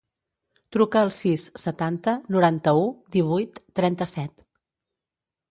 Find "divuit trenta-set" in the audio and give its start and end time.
3.19-4.35